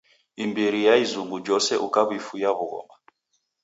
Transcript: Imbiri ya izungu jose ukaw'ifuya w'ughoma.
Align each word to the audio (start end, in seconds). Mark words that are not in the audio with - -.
Imbiri 0.43 0.79
ya 0.87 0.93
izungu 1.03 1.35
jose 1.47 1.73
ukaw'ifuya 1.87 2.49
w'ughoma. 2.57 2.95